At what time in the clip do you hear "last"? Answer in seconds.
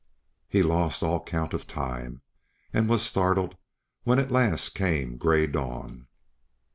4.31-4.69